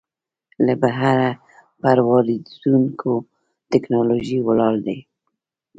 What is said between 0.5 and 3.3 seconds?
له بهره پر واردېدونکې